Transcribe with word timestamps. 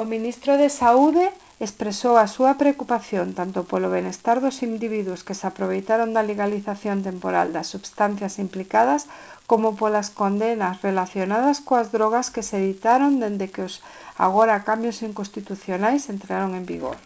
o 0.00 0.02
ministro 0.14 0.52
de 0.62 0.68
saúde 0.80 1.26
expresou 1.66 2.14
a 2.18 2.26
súa 2.34 2.52
preocupación 2.62 3.26
tanto 3.40 3.60
polo 3.70 3.92
benestar 3.96 4.36
dos 4.44 4.56
individuos 4.70 5.24
que 5.26 5.38
se 5.38 5.46
aproveitaron 5.50 6.10
da 6.16 6.26
legalización 6.30 6.98
temporal 7.08 7.46
das 7.56 7.70
substancias 7.74 8.34
implicadas 8.44 9.02
coma 9.50 9.70
polas 9.80 10.08
condenas 10.20 10.80
relacionadas 10.88 11.56
coas 11.68 11.88
drogas 11.96 12.26
que 12.34 12.46
se 12.48 12.58
ditaron 12.68 13.12
desde 13.24 13.46
que 13.52 13.60
os 13.68 13.74
agora 14.26 14.64
cambios 14.68 14.98
inconstitucionais 15.08 16.02
entraron 16.14 16.50
en 16.60 16.64
vigor 16.72 16.98